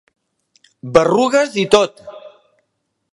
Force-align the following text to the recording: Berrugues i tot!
Berrugues 0.95 1.59
i 1.65 1.69
tot! 1.75 2.03